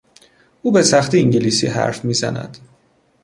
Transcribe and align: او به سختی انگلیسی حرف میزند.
او 0.61 0.71
به 0.71 0.83
سختی 0.83 1.19
انگلیسی 1.19 1.67
حرف 1.67 2.05
میزند. 2.05 2.57